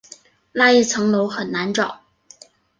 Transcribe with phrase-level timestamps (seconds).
[0.53, 1.99] 那一层楼很难找